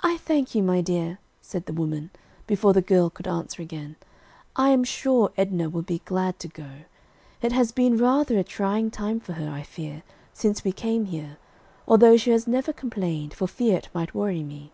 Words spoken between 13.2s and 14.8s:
for fear it might worry me.